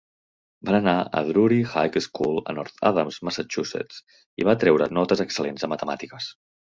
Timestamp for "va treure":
4.51-4.89